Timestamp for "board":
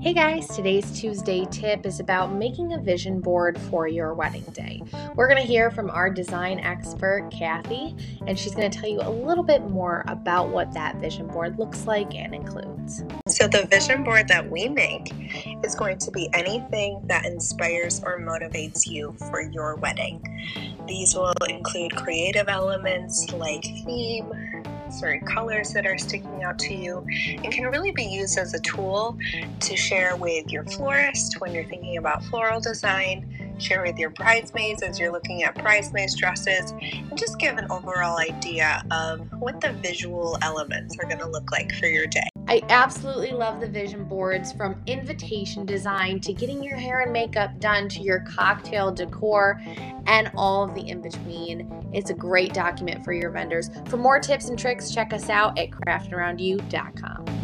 3.20-3.60, 11.26-11.58, 14.02-14.26